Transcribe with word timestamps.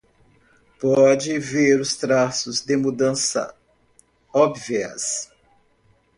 Pode 0.79 1.37
ver 1.37 1.79
os 1.79 1.95
traços 1.95 2.65
de 2.65 2.75
mudanças 2.75 3.53
óbvias 4.33 5.29